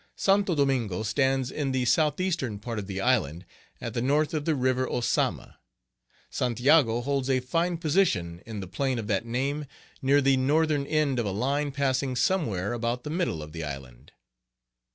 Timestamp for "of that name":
8.97-9.65